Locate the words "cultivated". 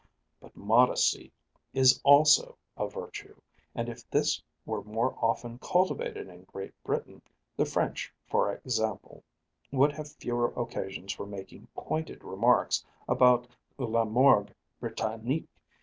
5.59-6.27